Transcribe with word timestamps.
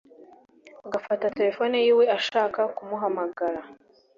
agafata 0.85 1.33
telefoni 1.37 1.75
yiwe 1.85 2.03
agashaka 2.07 2.61
kumuhamagara 2.75 3.61